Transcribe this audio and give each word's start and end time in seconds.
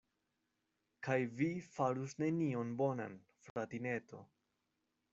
Kaj 1.07 1.17
vi 1.41 1.51
farus 1.77 2.17
nenion 2.23 2.75
bonan, 2.83 3.21
fratineto. 3.49 4.27